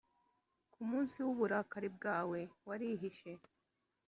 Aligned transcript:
ku 0.71 0.79
munsi 0.89 1.17
w’uburakari 1.25 1.89
bwawe 1.97 2.39
warishe, 2.67 3.31